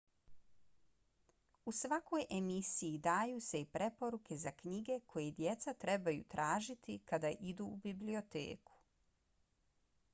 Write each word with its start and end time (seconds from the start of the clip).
u 1.71 1.73
svakoj 1.79 2.23
emisiji 2.37 3.01
daju 3.07 3.41
se 3.47 3.59
i 3.63 3.67
preporuke 3.75 4.37
za 4.43 4.53
knjige 4.61 4.97
koje 5.13 5.33
djeca 5.41 5.73
trebaju 5.83 6.23
tražiti 6.33 6.97
kada 7.13 7.31
idu 7.51 7.67
u 7.75 7.75
biblioteku 7.85 8.81